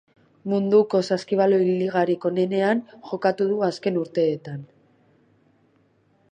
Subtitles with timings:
[0.51, 4.67] Munduko saskibaloi ligarik onenean jokatu du azken urteetan.